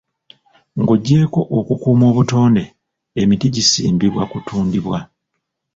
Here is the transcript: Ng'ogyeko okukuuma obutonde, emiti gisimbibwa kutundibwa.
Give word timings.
Ng'ogyeko 0.81 1.41
okukuuma 1.57 2.05
obutonde, 2.11 2.63
emiti 3.21 3.47
gisimbibwa 3.55 4.23
kutundibwa. 4.31 4.99